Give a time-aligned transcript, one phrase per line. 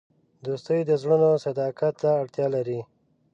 [0.45, 2.79] دوستي د زړونو صداقت ته اړتیا لري.